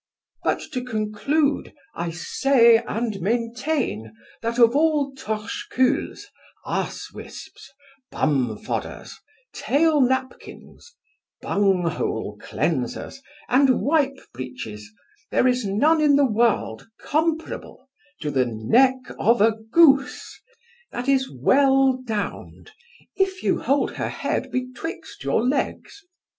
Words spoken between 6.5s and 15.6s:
arsewisps, bumfodders, tail napkins, bunghole cleansers, and wipe breeches, there